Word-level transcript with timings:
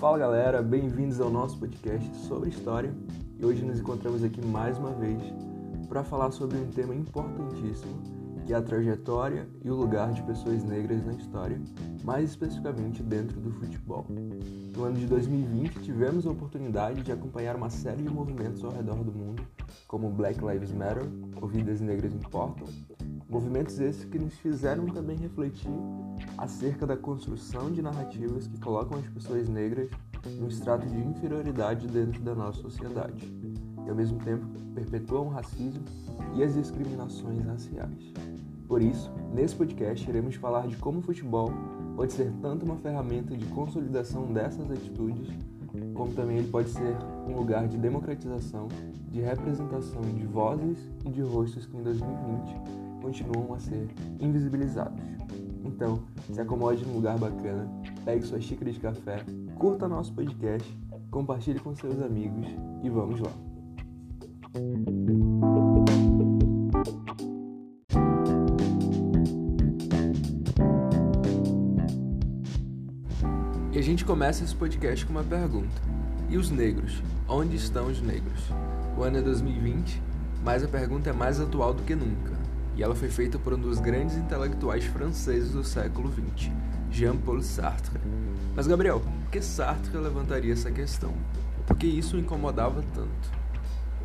Fala 0.00 0.16
galera, 0.16 0.62
bem-vindos 0.62 1.20
ao 1.20 1.28
nosso 1.28 1.58
podcast 1.58 2.16
sobre 2.26 2.48
história 2.48 2.90
e 3.38 3.44
hoje 3.44 3.62
nos 3.62 3.80
encontramos 3.80 4.24
aqui 4.24 4.40
mais 4.46 4.78
uma 4.78 4.92
vez 4.92 5.20
para 5.90 6.02
falar 6.02 6.30
sobre 6.30 6.56
um 6.56 6.68
tema 6.68 6.94
importantíssimo 6.94 8.20
que 8.46 8.54
é 8.54 8.56
a 8.56 8.62
trajetória 8.62 9.46
e 9.62 9.70
o 9.70 9.74
lugar 9.74 10.12
de 10.12 10.22
pessoas 10.22 10.64
negras 10.64 11.04
na 11.04 11.12
história, 11.12 11.60
mais 12.02 12.30
especificamente 12.30 13.02
dentro 13.02 13.38
do 13.38 13.52
futebol. 13.52 14.06
No 14.74 14.84
ano 14.84 14.96
de 14.96 15.06
2020 15.06 15.80
tivemos 15.80 16.26
a 16.26 16.30
oportunidade 16.30 17.02
de 17.02 17.12
acompanhar 17.12 17.54
uma 17.54 17.70
série 17.70 18.02
de 18.02 18.08
movimentos 18.08 18.64
ao 18.64 18.72
redor 18.72 19.04
do 19.04 19.12
mundo, 19.12 19.46
como 19.86 20.10
Black 20.10 20.44
Lives 20.44 20.72
Matter, 20.72 21.04
ou 21.40 21.46
Vidas 21.46 21.80
Negras 21.80 22.12
Importam, 22.12 22.66
Movimentos 23.30 23.78
esses 23.78 24.04
que 24.04 24.18
nos 24.18 24.34
fizeram 24.34 24.86
também 24.86 25.16
refletir 25.16 25.70
acerca 26.36 26.84
da 26.84 26.96
construção 26.96 27.70
de 27.70 27.80
narrativas 27.80 28.48
que 28.48 28.58
colocam 28.58 28.98
as 28.98 29.06
pessoas 29.06 29.48
negras 29.48 29.88
no 30.40 30.48
extrato 30.48 30.84
de 30.84 30.98
inferioridade 30.98 31.86
dentro 31.86 32.20
da 32.22 32.34
nossa 32.34 32.60
sociedade 32.60 33.32
e, 33.86 33.88
ao 33.88 33.94
mesmo 33.94 34.18
tempo, 34.18 34.44
perpetuam 34.74 35.28
o 35.28 35.30
racismo 35.30 35.84
e 36.34 36.42
as 36.42 36.54
discriminações 36.54 37.44
raciais. 37.44 38.12
Por 38.66 38.82
isso, 38.82 39.12
nesse 39.32 39.54
podcast 39.54 40.08
iremos 40.10 40.34
falar 40.34 40.66
de 40.66 40.76
como 40.76 40.98
o 40.98 41.02
futebol 41.02 41.52
pode 41.94 42.12
ser 42.12 42.32
tanto 42.42 42.64
uma 42.64 42.76
ferramenta 42.78 43.36
de 43.36 43.46
consolidação 43.46 44.32
dessas 44.32 44.68
atitudes, 44.72 45.28
como 45.94 46.12
também 46.14 46.38
ele 46.38 46.48
pode 46.48 46.70
ser 46.70 46.96
um 47.28 47.36
lugar 47.36 47.68
de 47.68 47.78
democratização, 47.78 48.66
de 49.08 49.20
representação 49.20 50.02
de 50.02 50.26
vozes 50.26 50.78
e 51.04 51.10
de 51.10 51.22
rostos 51.22 51.64
que 51.64 51.76
em 51.76 51.82
2020 51.82 52.79
continuam 53.00 53.54
a 53.54 53.58
ser 53.58 53.88
invisibilizados. 54.20 55.02
Então, 55.64 56.02
se 56.32 56.40
acomode 56.40 56.84
num 56.84 56.94
lugar 56.94 57.18
bacana, 57.18 57.68
pegue 58.04 58.24
sua 58.24 58.40
xícara 58.40 58.70
de 58.70 58.78
café, 58.78 59.24
curta 59.56 59.88
nosso 59.88 60.12
podcast, 60.12 60.78
compartilhe 61.10 61.58
com 61.58 61.74
seus 61.74 62.00
amigos 62.02 62.46
e 62.82 62.90
vamos 62.90 63.20
lá. 63.20 63.32
E 73.72 73.78
a 73.78 73.82
gente 73.82 74.04
começa 74.04 74.44
esse 74.44 74.54
podcast 74.54 75.06
com 75.06 75.12
uma 75.12 75.24
pergunta. 75.24 75.80
E 76.28 76.36
os 76.36 76.50
negros? 76.50 77.02
Onde 77.28 77.56
estão 77.56 77.86
os 77.86 78.00
negros? 78.02 78.50
O 78.96 79.02
ano 79.02 79.18
é 79.18 79.22
2020, 79.22 80.02
mas 80.44 80.62
a 80.62 80.68
pergunta 80.68 81.10
é 81.10 81.12
mais 81.12 81.40
atual 81.40 81.72
do 81.72 81.82
que 81.82 81.94
nunca 81.94 82.39
e 82.80 82.82
ela 82.82 82.94
foi 82.94 83.10
feita 83.10 83.38
por 83.38 83.52
um 83.52 83.58
dos 83.58 83.78
grandes 83.78 84.16
intelectuais 84.16 84.86
franceses 84.86 85.52
do 85.52 85.62
século 85.62 86.10
XX, 86.10 86.50
Jean-Paul 86.90 87.42
Sartre. 87.42 88.00
Mas, 88.56 88.66
Gabriel, 88.66 89.00
por 89.00 89.30
que 89.30 89.42
Sartre 89.42 89.98
levantaria 89.98 90.54
essa 90.54 90.70
questão? 90.70 91.12
Por 91.66 91.76
que 91.76 91.86
isso 91.86 92.16
o 92.16 92.18
incomodava 92.18 92.82
tanto? 92.94 93.40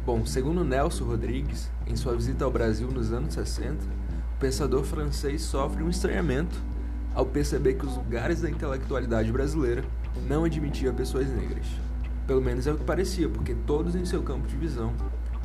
Bom, 0.06 0.26
segundo 0.26 0.66
Nelson 0.66 1.06
Rodrigues, 1.06 1.72
em 1.88 1.96
sua 1.96 2.18
visita 2.18 2.44
ao 2.44 2.52
Brasil 2.52 2.90
nos 2.92 3.14
anos 3.14 3.36
60, 3.36 3.76
o 3.76 4.40
pensador 4.42 4.84
francês 4.84 5.42
sofre 5.44 5.82
um 5.82 5.90
estranhamento 5.90 6.62
ao 7.14 7.26
perceber 7.26 7.76
que 7.76 7.86
os 7.86 7.96
lugares 7.96 8.42
da 8.42 8.50
intelectualidade 8.50 9.32
brasileira 9.32 9.86
não 10.28 10.44
admitiam 10.44 10.94
pessoas 10.94 11.30
negras. 11.30 11.66
Pelo 12.28 12.42
menos 12.42 12.68
é 12.68 12.74
o 12.74 12.78
que 12.78 12.84
parecia, 12.84 13.30
porque 13.30 13.56
todos 13.66 13.96
em 13.96 14.04
seu 14.04 14.22
campo 14.22 14.46
de 14.46 14.58
visão 14.58 14.94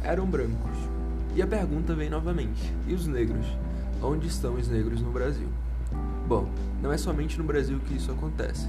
eram 0.02 0.26
brancos. 0.26 0.99
E 1.34 1.42
a 1.42 1.46
pergunta 1.46 1.94
vem 1.94 2.10
novamente: 2.10 2.72
e 2.86 2.94
os 2.94 3.06
negros? 3.06 3.46
Onde 4.02 4.26
estão 4.26 4.54
os 4.54 4.68
negros 4.68 5.00
no 5.00 5.10
Brasil? 5.10 5.48
Bom, 6.26 6.48
não 6.82 6.92
é 6.92 6.96
somente 6.96 7.38
no 7.38 7.44
Brasil 7.44 7.78
que 7.86 7.94
isso 7.94 8.10
acontece, 8.10 8.68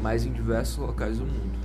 mas 0.00 0.24
em 0.24 0.32
diversos 0.32 0.78
locais 0.78 1.18
do 1.18 1.24
mundo. 1.24 1.58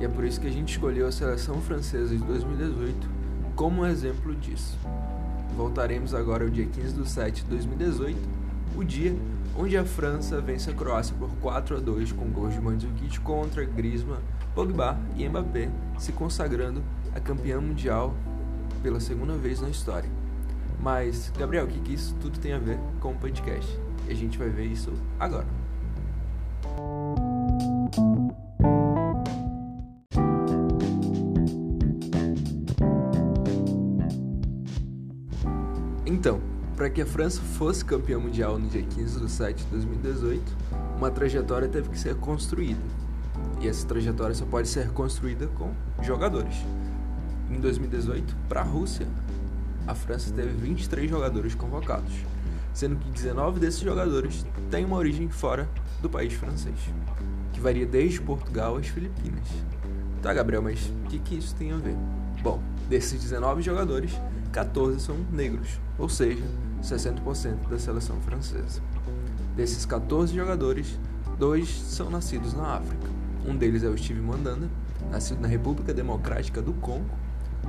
E 0.00 0.04
é 0.04 0.08
por 0.08 0.24
isso 0.24 0.40
que 0.40 0.46
a 0.46 0.52
gente 0.52 0.70
escolheu 0.70 1.06
a 1.06 1.12
seleção 1.12 1.60
francesa 1.60 2.16
de 2.16 2.22
2018 2.22 3.18
como 3.56 3.82
um 3.82 3.86
exemplo 3.86 4.34
disso. 4.36 4.78
Voltaremos 5.56 6.14
agora 6.14 6.44
ao 6.44 6.50
dia 6.50 6.64
15 6.64 6.94
de 6.94 7.08
7 7.08 7.42
de 7.42 7.50
2018, 7.50 8.16
o 8.76 8.84
dia 8.84 9.16
onde 9.56 9.76
a 9.76 9.84
França 9.84 10.40
vence 10.40 10.70
a 10.70 10.72
Croácia 10.72 11.16
por 11.18 11.28
4 11.40 11.78
a 11.78 11.80
2 11.80 12.12
com 12.12 12.26
gols 12.26 12.54
de 12.54 12.60
Mandzukic 12.60 13.18
contra 13.18 13.64
Griezmann, 13.64 14.20
Pogba 14.54 14.96
e 15.16 15.28
Mbappé, 15.28 15.68
se 15.98 16.12
consagrando 16.12 16.80
a 17.12 17.18
campeã 17.18 17.60
mundial 17.60 18.14
pela 18.78 19.00
segunda 19.00 19.34
vez 19.34 19.60
na 19.60 19.68
história. 19.68 20.10
Mas, 20.80 21.32
Gabriel, 21.36 21.64
o 21.64 21.68
que, 21.68 21.80
que 21.80 21.94
isso 21.94 22.14
tudo 22.20 22.38
tem 22.38 22.52
a 22.52 22.58
ver 22.58 22.78
com 23.00 23.12
o 23.12 23.14
podcast? 23.16 23.78
E 24.08 24.12
a 24.12 24.14
gente 24.14 24.38
vai 24.38 24.48
ver 24.48 24.66
isso 24.66 24.92
agora. 25.18 25.46
Então, 36.06 36.40
para 36.76 36.88
que 36.88 37.02
a 37.02 37.06
França 37.06 37.40
fosse 37.40 37.84
campeã 37.84 38.18
mundial 38.18 38.58
no 38.58 38.68
dia 38.68 38.82
15 38.82 39.20
de 39.20 39.30
7 39.30 39.64
de 39.64 39.70
2018, 39.70 40.42
uma 40.96 41.10
trajetória 41.10 41.68
teve 41.68 41.88
que 41.90 41.98
ser 41.98 42.14
construída. 42.16 42.80
E 43.60 43.68
essa 43.68 43.86
trajetória 43.86 44.34
só 44.34 44.46
pode 44.46 44.68
ser 44.68 44.90
construída 44.90 45.46
com 45.48 45.72
jogadores. 46.02 46.54
Em 47.50 47.60
2018, 47.60 48.36
para 48.48 48.60
a 48.60 48.64
Rússia, 48.64 49.06
a 49.86 49.94
França 49.94 50.30
teve 50.32 50.50
23 50.50 51.08
jogadores 51.08 51.54
convocados, 51.54 52.12
sendo 52.74 52.96
que 52.96 53.10
19 53.10 53.58
desses 53.58 53.80
jogadores 53.80 54.44
têm 54.70 54.84
uma 54.84 54.96
origem 54.96 55.30
fora 55.30 55.66
do 56.02 56.10
país 56.10 56.34
francês, 56.34 56.76
que 57.52 57.60
varia 57.60 57.86
desde 57.86 58.20
Portugal 58.20 58.76
às 58.76 58.88
Filipinas. 58.88 59.48
Tá, 60.20 60.34
Gabriel, 60.34 60.60
mas 60.62 60.92
o 61.04 61.08
que, 61.08 61.18
que 61.18 61.36
isso 61.36 61.54
tem 61.54 61.72
a 61.72 61.78
ver? 61.78 61.96
Bom, 62.42 62.62
desses 62.88 63.20
19 63.22 63.62
jogadores, 63.62 64.12
14 64.52 65.00
são 65.00 65.16
negros, 65.32 65.80
ou 65.98 66.08
seja, 66.08 66.44
60% 66.82 67.68
da 67.68 67.78
seleção 67.78 68.20
francesa. 68.20 68.82
Desses 69.56 69.86
14 69.86 70.34
jogadores, 70.34 70.98
dois 71.38 71.68
são 71.68 72.10
nascidos 72.10 72.52
na 72.52 72.76
África. 72.76 73.08
Um 73.46 73.56
deles 73.56 73.82
é 73.82 73.88
o 73.88 73.96
Steve 73.96 74.20
Mandanda, 74.20 74.68
nascido 75.10 75.40
na 75.40 75.48
República 75.48 75.94
Democrática 75.94 76.60
do 76.60 76.74
Congo, 76.74 77.08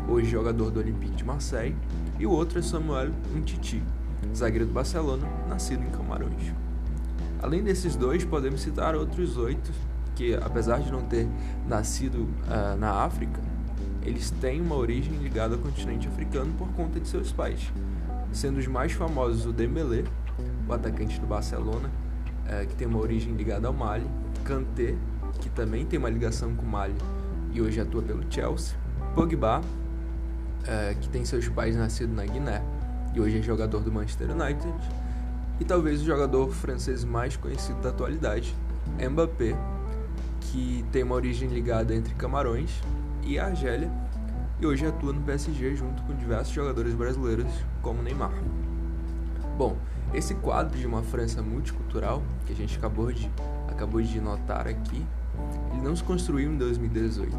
hoje 0.07 0.29
jogador 0.29 0.71
do 0.71 0.79
Olympique 0.79 1.15
de 1.15 1.23
Marseille, 1.23 1.75
e 2.19 2.25
o 2.25 2.31
outro 2.31 2.59
é 2.59 2.61
Samuel 2.61 3.11
Umtiti, 3.35 3.81
zagueiro 4.35 4.65
do 4.65 4.73
Barcelona, 4.73 5.27
nascido 5.47 5.83
em 5.83 5.89
Camarões. 5.89 6.53
Além 7.41 7.63
desses 7.63 7.95
dois, 7.95 8.25
podemos 8.25 8.61
citar 8.61 8.95
outros 8.95 9.37
oito 9.37 9.71
que, 10.15 10.33
apesar 10.35 10.79
de 10.79 10.91
não 10.91 11.03
ter 11.03 11.27
nascido 11.67 12.23
uh, 12.23 12.77
na 12.77 12.91
África, 12.91 13.39
eles 14.03 14.29
têm 14.31 14.59
uma 14.59 14.75
origem 14.75 15.13
ligada 15.13 15.55
ao 15.55 15.61
continente 15.61 16.07
africano 16.07 16.53
por 16.57 16.67
conta 16.69 16.99
de 16.99 17.07
seus 17.07 17.31
pais, 17.31 17.71
sendo 18.31 18.57
os 18.57 18.67
mais 18.67 18.91
famosos 18.91 19.45
o 19.45 19.53
Dembélé, 19.53 20.03
o 20.67 20.73
atacante 20.73 21.19
do 21.19 21.27
Barcelona, 21.27 21.89
uh, 22.45 22.67
que 22.67 22.75
tem 22.75 22.87
uma 22.87 22.99
origem 22.99 23.33
ligada 23.33 23.67
ao 23.67 23.73
Mali, 23.73 24.05
Kanté, 24.43 24.95
que 25.39 25.49
também 25.49 25.85
tem 25.85 25.97
uma 25.97 26.09
ligação 26.09 26.53
com 26.53 26.63
o 26.63 26.69
Mali 26.69 26.95
e 27.51 27.61
hoje 27.61 27.79
atua 27.79 28.01
pelo 28.01 28.23
Chelsea, 28.29 28.77
Pogba, 29.15 29.61
é, 30.67 30.95
que 30.99 31.09
tem 31.09 31.25
seus 31.25 31.47
pais 31.49 31.75
nascidos 31.75 32.15
na 32.15 32.25
Guiné 32.25 32.61
e 33.13 33.19
hoje 33.19 33.39
é 33.39 33.41
jogador 33.41 33.81
do 33.81 33.91
Manchester 33.91 34.29
United, 34.31 34.73
e 35.59 35.65
talvez 35.65 36.01
o 36.01 36.05
jogador 36.05 36.51
francês 36.51 37.03
mais 37.03 37.35
conhecido 37.35 37.81
da 37.81 37.89
atualidade, 37.89 38.55
Mbappé, 38.97 39.55
que 40.41 40.85
tem 40.91 41.03
uma 41.03 41.15
origem 41.15 41.49
ligada 41.49 41.93
entre 41.93 42.13
Camarões 42.15 42.71
e 43.23 43.37
Argélia 43.37 43.91
e 44.61 44.65
hoje 44.65 44.85
atua 44.85 45.13
no 45.13 45.21
PSG 45.21 45.75
junto 45.75 46.01
com 46.03 46.13
diversos 46.15 46.53
jogadores 46.53 46.93
brasileiros 46.93 47.51
como 47.81 48.01
Neymar. 48.01 48.33
Bom, 49.57 49.77
esse 50.13 50.33
quadro 50.35 50.77
de 50.77 50.87
uma 50.87 51.03
França 51.03 51.41
multicultural 51.41 52.23
que 52.45 52.53
a 52.53 52.55
gente 52.55 52.77
acabou 52.77 53.11
de, 53.11 53.29
acabou 53.67 54.01
de 54.01 54.19
notar 54.19 54.67
aqui, 54.67 55.05
ele 55.71 55.81
não 55.81 55.95
se 55.95 56.03
construiu 56.03 56.51
em 56.51 56.57
2018 56.57 57.37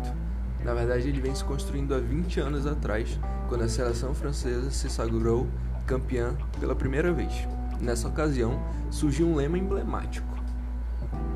na 0.64 0.74
verdade, 0.74 1.08
ele 1.08 1.20
vem 1.20 1.34
se 1.34 1.44
construindo 1.44 1.94
há 1.94 1.98
20 1.98 2.40
anos 2.40 2.66
atrás, 2.66 3.18
quando 3.48 3.62
a 3.62 3.68
seleção 3.68 4.14
francesa 4.14 4.70
se 4.70 4.90
sagrou 4.90 5.46
campeã 5.86 6.36
pela 6.58 6.74
primeira 6.74 7.12
vez. 7.12 7.32
Nessa 7.80 8.08
ocasião, 8.08 8.62
surgiu 8.90 9.26
um 9.26 9.34
lema 9.34 9.56
emblemático, 9.56 10.28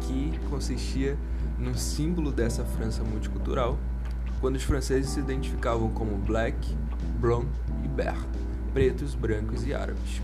que 0.01 0.39
consistia 0.51 1.17
no 1.59 1.75
símbolo 1.77 2.31
dessa 2.31 2.65
França 2.65 3.03
multicultural, 3.03 3.79
quando 4.41 4.57
os 4.57 4.63
franceses 4.63 5.11
se 5.11 5.21
identificavam 5.21 5.89
como 5.91 6.17
black, 6.19 6.77
brown 7.19 7.47
e 7.83 7.89
bear, 7.89 8.19
pretos, 8.75 9.15
brancos 9.15 9.67
e 9.67 9.73
árabes. 9.73 10.21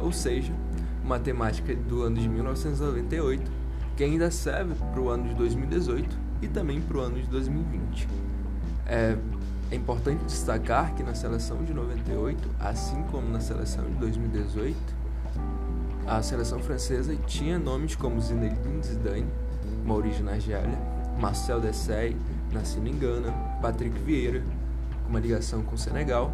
Ou 0.00 0.12
seja, 0.12 0.52
uma 1.02 1.18
temática 1.18 1.74
do 1.74 2.02
ano 2.02 2.16
de 2.16 2.28
1998 2.28 3.50
que 3.96 4.04
ainda 4.04 4.30
serve 4.30 4.74
para 4.74 5.00
o 5.00 5.08
ano 5.08 5.28
de 5.28 5.34
2018 5.34 6.25
e 6.42 6.48
também 6.48 6.80
para 6.80 6.98
o 6.98 7.00
ano 7.00 7.20
de 7.20 7.26
2020. 7.28 8.08
É, 8.86 9.16
é 9.70 9.74
importante 9.74 10.24
destacar 10.24 10.94
que 10.94 11.02
na 11.02 11.14
seleção 11.14 11.64
de 11.64 11.74
98, 11.74 12.48
assim 12.60 13.02
como 13.10 13.28
na 13.28 13.40
seleção 13.40 13.84
de 13.84 13.94
2018, 13.94 14.76
a 16.06 16.22
seleção 16.22 16.60
francesa 16.60 17.16
tinha 17.26 17.58
nomes 17.58 17.96
como 17.96 18.20
Zinedine 18.20 18.82
Zidane, 18.82 19.26
origem 19.88 20.28
Argélia, 20.28 20.78
Marcel 21.18 21.60
Desailly, 21.60 22.16
nascido 22.52 22.86
em 22.86 22.96
Gana, 22.98 23.32
Patrick 23.60 23.98
Vieira, 24.00 24.42
com 25.02 25.10
uma 25.10 25.20
ligação 25.20 25.62
com 25.62 25.74
o 25.74 25.78
Senegal, 25.78 26.32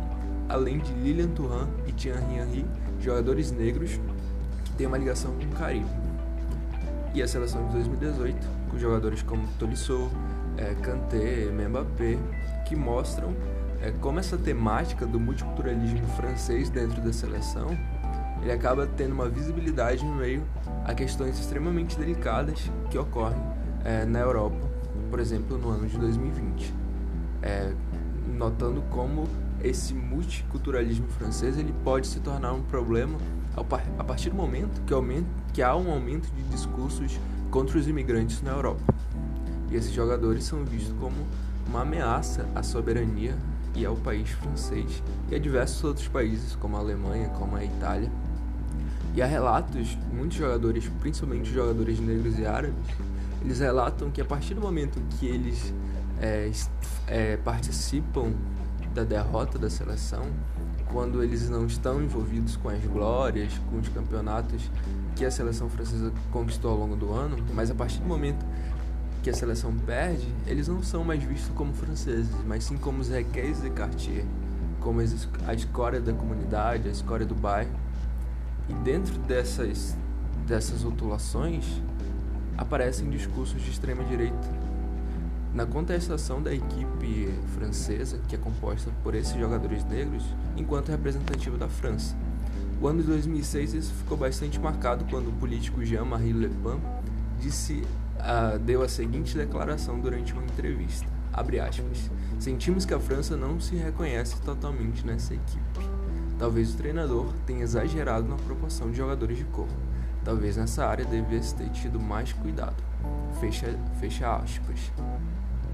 além 0.48 0.78
de 0.78 0.92
Lilian 0.92 1.28
Thuram 1.28 1.68
e 1.86 1.92
Thierry 1.92 2.22
Henry, 2.34 2.66
jogadores 3.00 3.50
negros 3.50 3.98
que 4.64 4.72
têm 4.72 4.86
uma 4.86 4.98
ligação 4.98 5.32
com 5.34 5.44
o 5.44 5.58
Caribe. 5.58 5.86
E 7.14 7.22
a 7.22 7.28
seleção 7.28 7.66
de 7.66 7.72
2018, 7.72 8.36
com 8.72 8.78
jogadores 8.78 9.22
como 9.22 9.46
Tolisso, 9.58 10.10
é, 10.56 10.74
Kanté, 10.82 11.50
Mbappé, 11.52 12.18
que 12.66 12.74
mostram 12.74 13.36
é, 13.80 13.92
como 14.00 14.18
essa 14.18 14.36
temática 14.36 15.06
do 15.06 15.20
multiculturalismo 15.20 16.06
francês 16.16 16.70
dentro 16.70 17.00
da 17.02 17.12
seleção 17.12 17.76
ele 18.42 18.50
acaba 18.50 18.86
tendo 18.86 19.12
uma 19.12 19.28
visibilidade 19.28 20.04
no 20.04 20.16
meio 20.16 20.42
a 20.84 20.92
questões 20.94 21.38
extremamente 21.38 21.96
delicadas 21.96 22.70
que 22.90 22.98
ocorrem 22.98 23.40
é, 23.84 24.04
na 24.04 24.18
Europa, 24.18 24.58
por 25.10 25.20
exemplo, 25.20 25.56
no 25.56 25.70
ano 25.70 25.86
de 25.86 25.96
2020. 25.96 26.74
É, 27.40 27.72
notando 28.26 28.82
como 28.90 29.28
esse 29.62 29.94
multiculturalismo 29.94 31.06
francês 31.08 31.56
ele 31.56 31.72
pode 31.84 32.08
se 32.08 32.18
tornar 32.18 32.52
um 32.52 32.62
problema 32.62 33.16
a 33.98 34.02
partir 34.02 34.30
do 34.30 34.36
momento 34.36 34.80
que, 34.84 34.92
aumenta, 34.92 35.28
que 35.52 35.62
há 35.62 35.76
um 35.76 35.92
aumento 35.92 36.28
de 36.34 36.42
discursos 36.44 37.20
contra 37.52 37.78
os 37.78 37.86
imigrantes 37.86 38.42
na 38.42 38.50
Europa. 38.50 38.82
E 39.70 39.76
esses 39.76 39.92
jogadores 39.92 40.42
são 40.42 40.64
vistos 40.64 40.94
como 40.98 41.14
uma 41.68 41.82
ameaça 41.82 42.48
à 42.54 42.62
soberania 42.62 43.36
e 43.74 43.84
ao 43.84 43.94
país 43.94 44.30
francês 44.30 45.02
e 45.30 45.34
a 45.34 45.38
diversos 45.38 45.84
outros 45.84 46.08
países, 46.08 46.56
como 46.56 46.76
a 46.76 46.80
Alemanha, 46.80 47.28
como 47.28 47.54
a 47.54 47.64
Itália. 47.64 48.10
E 49.14 49.20
há 49.20 49.26
relatos, 49.26 49.96
muitos 50.10 50.38
jogadores, 50.38 50.90
principalmente 51.00 51.52
jogadores 51.52 52.00
negros 52.00 52.38
e 52.38 52.46
árabes, 52.46 52.74
eles 53.42 53.60
relatam 53.60 54.10
que 54.10 54.22
a 54.22 54.24
partir 54.24 54.54
do 54.54 54.62
momento 54.62 54.98
que 55.18 55.26
eles 55.26 55.74
é, 56.20 56.50
é, 57.06 57.36
participam 57.36 58.32
da 58.92 59.04
derrota 59.04 59.58
da 59.58 59.70
seleção, 59.70 60.24
quando 60.92 61.22
eles 61.22 61.48
não 61.48 61.66
estão 61.66 62.02
envolvidos 62.02 62.56
com 62.56 62.68
as 62.68 62.84
glórias, 62.84 63.52
com 63.70 63.78
os 63.78 63.88
campeonatos 63.88 64.70
que 65.16 65.24
a 65.24 65.30
seleção 65.30 65.68
francesa 65.70 66.12
conquistou 66.30 66.70
ao 66.70 66.76
longo 66.76 66.94
do 66.94 67.12
ano, 67.12 67.36
mas 67.54 67.70
a 67.70 67.74
partir 67.74 67.98
do 67.98 68.06
momento 68.06 68.44
que 69.22 69.30
a 69.30 69.34
seleção 69.34 69.72
perde, 69.86 70.28
eles 70.46 70.68
não 70.68 70.82
são 70.82 71.04
mais 71.04 71.22
vistos 71.22 71.50
como 71.54 71.72
franceses, 71.72 72.34
mas 72.46 72.64
sim 72.64 72.76
como 72.76 73.00
os 73.00 73.08
requês 73.08 73.62
de 73.62 73.70
Cartier, 73.70 74.24
como 74.80 75.00
a 75.00 75.54
escória 75.54 76.00
da 76.00 76.12
comunidade, 76.12 76.88
a 76.88 76.90
escória 76.90 77.24
do 77.24 77.34
bairro. 77.34 77.70
E 78.68 78.74
dentro 78.74 79.16
dessas, 79.20 79.96
dessas 80.46 80.82
rotulações 80.82 81.64
aparecem 82.58 83.08
discursos 83.10 83.62
de 83.62 83.70
extrema 83.70 84.04
direita. 84.04 84.71
Na 85.54 85.66
contestação 85.66 86.42
da 86.42 86.52
equipe 86.54 87.28
francesa, 87.54 88.18
que 88.26 88.34
é 88.34 88.38
composta 88.38 88.90
por 89.02 89.14
esses 89.14 89.38
jogadores 89.38 89.84
negros, 89.84 90.24
enquanto 90.56 90.88
representativo 90.88 91.58
da 91.58 91.68
França. 91.68 92.16
O 92.80 92.88
ano 92.88 93.02
de 93.02 93.06
2006 93.08 93.74
isso 93.74 93.94
ficou 93.94 94.16
bastante 94.16 94.58
marcado 94.58 95.04
quando 95.10 95.28
o 95.28 95.32
político 95.32 95.84
Jean-Marie 95.84 96.32
Le 96.32 96.48
Pen 96.48 96.80
disse 97.38 97.84
uh, 98.16 98.58
deu 98.58 98.82
a 98.82 98.88
seguinte 98.88 99.36
declaração 99.36 100.00
durante 100.00 100.32
uma 100.32 100.42
entrevista. 100.42 101.06
Aspas. 101.32 102.10
Sentimos 102.38 102.84
que 102.84 102.94
a 102.94 103.00
França 103.00 103.36
não 103.36 103.60
se 103.60 103.74
reconhece 103.74 104.40
totalmente 104.40 105.06
nessa 105.06 105.34
equipe. 105.34 105.80
Talvez 106.38 106.74
o 106.74 106.76
treinador 106.76 107.32
tenha 107.46 107.62
exagerado 107.62 108.28
na 108.28 108.36
proporção 108.36 108.90
de 108.90 108.96
jogadores 108.96 109.38
de 109.38 109.44
cor. 109.44 109.68
Talvez 110.24 110.56
nessa 110.56 110.86
área 110.86 111.04
devesse 111.04 111.54
ter 111.54 111.68
tido 111.70 112.00
mais 112.00 112.32
cuidado. 112.32 112.82
Fecha, 113.40 113.78
fecha 114.00 114.36
aspas. 114.36 114.92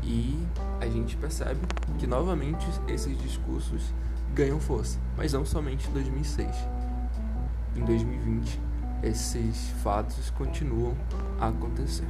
E 0.08 0.34
a 0.80 0.86
gente 0.86 1.18
percebe 1.18 1.60
que 1.98 2.06
novamente 2.06 2.66
esses 2.88 3.14
discursos 3.20 3.92
ganham 4.34 4.58
força, 4.58 4.98
mas 5.14 5.34
não 5.34 5.44
somente 5.44 5.86
em 5.86 5.92
2006. 5.92 6.48
Em 7.76 7.84
2020, 7.84 8.58
esses 9.02 9.68
fatos 9.82 10.30
continuam 10.30 10.96
a 11.38 11.48
acontecer. 11.48 12.06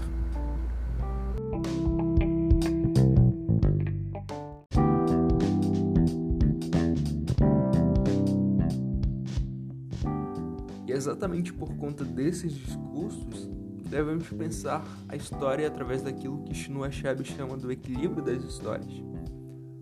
E 10.87 10.93
é 10.93 10.95
exatamente 10.95 11.53
por 11.53 11.75
conta 11.75 12.05
desses 12.05 12.53
discursos 12.53 13.51
devemos 13.89 14.29
pensar 14.29 14.85
a 15.09 15.17
história 15.17 15.67
através 15.67 16.03
daquilo 16.03 16.43
que 16.45 16.55
Chinua 16.55 16.89
Achebe 16.89 17.25
chama 17.25 17.57
do 17.57 17.73
equilíbrio 17.73 18.23
das 18.23 18.45
histórias, 18.45 18.93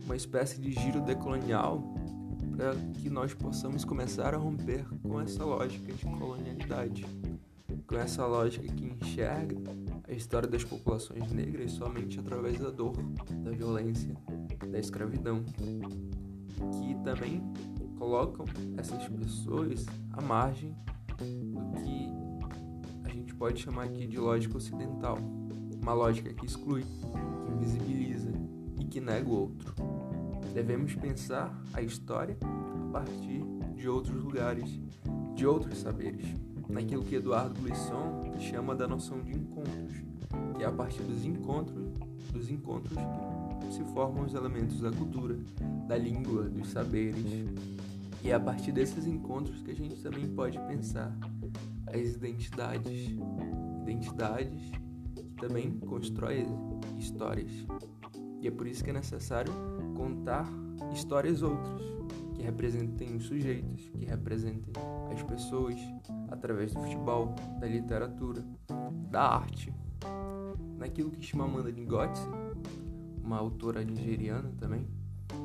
uma 0.05 0.17
espécie 0.17 0.61
de 0.61 0.73
giro 0.73 1.01
decolonial 1.01 1.83
para 2.57 2.75
que 3.01 3.11
nós 3.11 3.35
possamos 3.35 3.85
começar 3.85 4.33
a 4.33 4.39
romper 4.39 4.87
com 5.03 5.21
essa 5.21 5.45
lógica 5.45 5.93
de 5.93 6.05
colonialidade, 6.07 7.05
com 7.87 7.97
essa 7.97 8.25
lógica 8.25 8.67
que 8.67 8.85
enxerga 8.85 9.57
a 10.09 10.13
história 10.13 10.49
das 10.49 10.65
populações 10.65 11.31
negras 11.33 11.73
somente 11.73 12.19
através 12.19 12.59
da 12.59 12.71
dor, 12.71 12.97
da 13.43 13.51
violência, 13.51 14.17
da 14.71 14.79
escravidão, 14.79 15.45
que 15.45 16.95
também 17.05 17.43
colocam 17.99 18.47
essas 18.79 19.07
pessoas 19.09 19.85
à 20.13 20.23
margem 20.23 20.75
do 21.19 21.83
que 21.83 22.16
pode 23.39 23.63
chamar 23.63 23.85
aqui 23.85 24.07
de 24.07 24.19
lógica 24.19 24.57
ocidental, 24.57 25.19
uma 25.83 25.93
lógica 25.93 26.33
que 26.33 26.47
exclui, 26.47 26.83
que 26.83 27.53
invisibiliza 27.53 28.33
e 28.81 28.85
que 28.85 29.01
nega 29.01 29.29
o 29.29 29.33
outro. 29.33 29.75
Devemos 30.55 30.95
pensar 30.95 31.55
a 31.73 31.83
história 31.83 32.37
a 32.43 32.93
partir 32.93 33.43
de 33.75 33.89
outros 33.89 34.17
lugares, 34.23 34.81
de 35.35 35.47
outros 35.47 35.79
saberes 35.79 36.27
naquilo 36.69 37.05
que 37.05 37.15
Eduardo 37.15 37.61
Glisson 37.61 38.33
chama 38.39 38.75
da 38.75 38.89
noção 38.89 39.21
de 39.21 39.33
encontros, 39.33 39.93
que 40.57 40.63
é 40.63 40.67
a 40.67 40.73
partir 40.73 41.03
dos 41.03 41.25
encontros, 41.25 41.93
dos 42.33 42.51
encontros 42.51 42.99
que 43.61 43.75
se 43.75 43.85
formam 43.93 44.25
os 44.25 44.35
elementos 44.35 44.81
da 44.81 44.91
cultura, 44.91 45.39
da 45.87 45.97
língua, 45.97 46.45
dos 46.45 46.71
saberes. 46.71 47.25
E 48.23 48.31
é 48.31 48.35
a 48.35 48.41
partir 48.41 48.73
desses 48.73 49.07
encontros 49.07 49.61
que 49.63 49.71
a 49.71 49.75
gente 49.75 50.03
também 50.03 50.27
pode 50.29 50.59
pensar 50.61 51.17
as 51.87 52.15
identidades, 52.15 53.17
identidades 53.83 54.71
que 55.15 55.23
também 55.41 55.79
constroem 55.81 56.47
histórias. 56.99 57.51
E 58.41 58.49
é 58.49 58.51
por 58.51 58.67
isso 58.67 58.85
que 58.85 58.91
é 58.91 58.93
necessário 58.93 59.53
contar 59.97 60.47
histórias 60.93 61.43
outras, 61.43 61.83
que 62.35 62.43
representem 62.43 63.17
os 63.17 63.25
sujeitos, 63.25 63.89
que 63.91 64.05
representem 64.05 64.73
as 65.13 65.23
pessoas 65.23 65.77
através 66.29 66.75
do 66.75 66.81
futebol, 66.81 67.35
da 67.59 67.67
literatura, 67.67 68.45
da 69.11 69.23
arte. 69.23 69.73
Naquilo 70.77 71.11
que 71.11 71.25
Chimamanda 71.25 71.71
Ngozi, 71.71 72.29
uma 73.23 73.39
autora 73.39 73.83
nigeriana 73.83 74.53
também, 74.59 74.87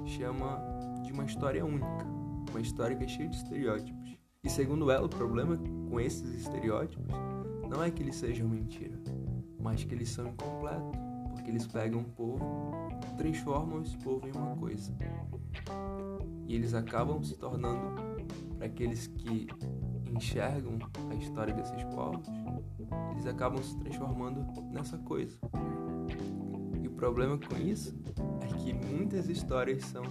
chama 0.06 0.60
de 1.04 1.14
uma 1.14 1.24
história 1.24 1.66
única, 1.66 2.06
uma 2.50 2.60
história 2.60 2.96
que 2.96 3.06
é 3.06 3.08
cheia 3.08 3.30
de 3.30 3.38
estereótipos. 3.38 4.21
E 4.44 4.50
segundo 4.50 4.90
ela, 4.90 5.06
o 5.06 5.10
problema 5.10 5.56
com 5.88 6.00
esses 6.00 6.34
estereótipos 6.34 7.06
não 7.70 7.84
é 7.84 7.92
que 7.92 8.02
eles 8.02 8.16
sejam 8.16 8.50
mentira, 8.50 9.00
mas 9.60 9.84
que 9.84 9.94
eles 9.94 10.10
são 10.10 10.28
incompletos, 10.28 11.00
porque 11.32 11.52
eles 11.52 11.68
pegam 11.68 12.00
um 12.00 12.04
povo, 12.04 12.74
transformam 13.18 13.84
esse 13.84 13.96
povo 14.00 14.28
em 14.28 14.32
uma 14.32 14.56
coisa. 14.56 14.92
E 16.48 16.56
eles 16.56 16.74
acabam 16.74 17.24
se 17.24 17.38
tornando 17.38 18.02
para 18.58 18.66
aqueles 18.66 19.06
que 19.08 19.48
enxergam 20.12 20.80
a 21.10 21.16
história 21.16 21.54
desses 21.54 21.84
povos, 21.86 22.28
eles 23.12 23.28
acabam 23.28 23.62
se 23.62 23.78
transformando 23.78 24.44
nessa 24.72 24.98
coisa. 24.98 25.38
E 26.82 26.88
o 26.88 26.92
problema 26.92 27.38
com 27.38 27.58
isso 27.58 27.96
é 28.42 28.48
que 28.58 28.74
muitas 28.74 29.30
histórias 29.30 29.86
são 29.86 30.04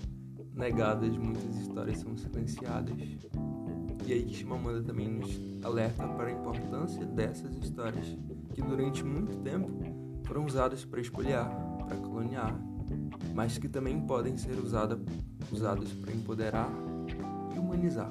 negadas, 0.55 1.17
muitas 1.17 1.57
histórias 1.57 1.99
são 1.99 2.17
silenciadas. 2.17 2.95
E 4.11 4.13
aí 4.13 4.35
Shimamanda 4.35 4.83
também 4.83 5.07
nos 5.07 5.41
alerta 5.65 6.05
para 6.05 6.27
a 6.27 6.33
importância 6.33 7.07
dessas 7.07 7.57
histórias 7.57 8.19
que 8.53 8.61
durante 8.61 9.05
muito 9.05 9.37
tempo 9.37 9.71
foram 10.25 10.45
usadas 10.45 10.85
para 10.85 11.01
espoliar, 11.01 11.49
para 11.87 11.97
coloniar, 11.97 12.61
mas 13.37 13.57
que 13.57 13.69
também 13.69 14.01
podem 14.01 14.37
ser 14.37 14.59
usada, 14.59 14.99
usadas 15.53 15.93
para 15.93 16.13
empoderar 16.13 16.69
e 17.55 17.59
humanizar. 17.61 18.11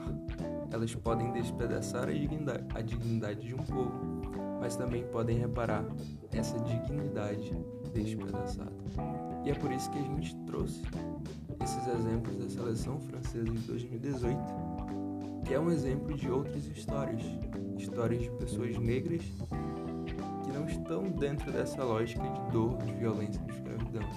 Elas 0.72 0.96
podem 0.96 1.34
despedaçar 1.34 2.08
a 2.08 2.13
dignidade, 2.13 2.63
a 2.74 2.82
dignidade 2.82 3.46
de 3.46 3.53
um 3.53 3.63
povo, 3.65 4.22
mas 4.62 4.77
também 4.77 5.03
podem 5.03 5.38
reparar 5.38 5.84
essa 6.32 6.58
dignidade 6.60 7.53
despedaçada. 7.94 8.72
E 9.44 9.50
é 9.50 9.53
por 9.53 9.70
isso 9.70 9.91
que 9.91 10.00
a 10.00 10.03
gente 10.03 10.34
trouxe 10.46 10.82
esses 11.62 11.88
exemplos 11.88 12.38
da 12.38 12.50
seleção 12.50 13.01
francesa 13.01 13.44
de 13.44 13.60
2018, 13.68 14.68
que 15.50 15.56
é 15.56 15.60
um 15.60 15.72
exemplo 15.72 16.13
de 16.13 16.29
outras 16.29 16.63
histórias, 16.68 17.24
histórias 17.75 18.22
de 18.22 18.29
pessoas 18.29 18.77
negras 18.77 19.24
que 20.44 20.51
não 20.51 20.68
estão 20.68 21.10
dentro 21.10 21.51
dessa 21.51 21.84
lógica 21.84 22.22
de 22.22 22.51
dor, 22.51 22.77
de 22.84 22.94
violência, 22.94 23.41
de 23.41 23.53
escravidão, 23.53 24.08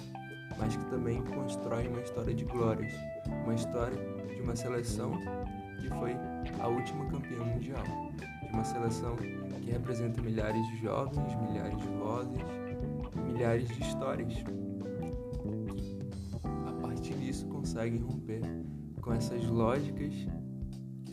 mas 0.58 0.76
que 0.76 0.84
também 0.90 1.22
constroem 1.24 1.88
uma 1.88 2.02
história 2.02 2.34
de 2.34 2.44
glórias, 2.44 2.92
uma 3.44 3.54
história 3.54 3.96
de 4.28 4.42
uma 4.42 4.54
seleção 4.54 5.12
que 5.80 5.88
foi 5.88 6.14
a 6.60 6.68
última 6.68 7.06
campeã 7.06 7.42
mundial, 7.42 7.82
de 8.18 8.52
uma 8.52 8.64
seleção 8.64 9.16
que 9.16 9.70
representa 9.70 10.20
milhares 10.20 10.66
de 10.66 10.82
jovens, 10.82 11.34
milhares 11.48 11.78
de 11.78 11.88
vozes, 11.88 12.42
milhares 13.24 13.68
de 13.68 13.80
histórias 13.80 14.34
a 16.66 16.72
partir 16.86 17.14
disso, 17.14 17.46
conseguem 17.46 18.00
romper 18.00 18.42
com 19.00 19.14
essas 19.14 19.46
lógicas 19.46 20.12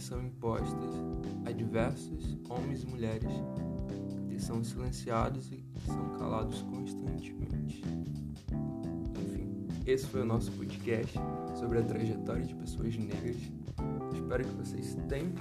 são 0.10 0.22
impostas 0.24 0.89
a 1.46 1.51
diversos 1.51 2.36
homens 2.50 2.82
e 2.82 2.88
mulheres 2.88 3.30
que 4.28 4.42
são 4.42 4.63
silenciados 4.63 5.51
e 5.51 5.63
são 5.86 6.18
calados 6.18 6.63
constantemente. 6.63 7.84
Enfim, 9.24 9.68
esse 9.86 10.08
foi 10.08 10.22
o 10.22 10.25
nosso 10.25 10.51
podcast 10.54 11.13
sobre 11.60 11.78
a 11.78 11.84
trajetória 11.84 12.44
de 12.44 12.56
pessoas 12.56 12.98
negras. 12.98 13.38
Espero 14.12 14.44
que 14.44 14.56
vocês 14.56 14.98
tenham 15.08 15.32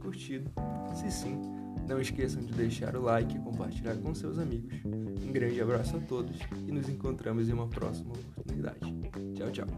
curtido. 0.00 0.50
Se 0.94 1.10
sim, 1.10 1.38
não 1.86 2.00
esqueçam 2.00 2.42
de 2.42 2.54
deixar 2.54 2.96
o 2.96 3.02
like 3.02 3.36
e 3.36 3.40
compartilhar 3.40 3.96
com 3.96 4.14
seus 4.14 4.38
amigos. 4.38 4.72
Um 4.86 5.32
grande 5.32 5.60
abraço 5.60 5.98
a 5.98 6.00
todos 6.00 6.38
e 6.66 6.72
nos 6.72 6.88
encontramos 6.88 7.50
em 7.50 7.52
uma 7.52 7.68
próxima 7.68 8.14
oportunidade. 8.14 8.80
Tchau, 9.34 9.50
tchau. 9.52 9.68